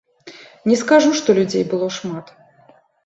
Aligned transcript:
Не 0.71 0.77
скажу, 0.81 1.11
што 1.19 1.35
людзей 1.41 1.63
было 1.75 1.91
шмат. 1.99 2.33